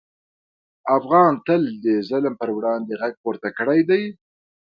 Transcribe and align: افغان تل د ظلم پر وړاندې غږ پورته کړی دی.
افغان 0.97 1.31
تل 1.45 1.61
د 1.85 1.85
ظلم 2.09 2.33
پر 2.41 2.49
وړاندې 2.57 2.93
غږ 3.01 3.13
پورته 3.23 3.49
کړی 3.57 3.79
دی. 3.89 4.01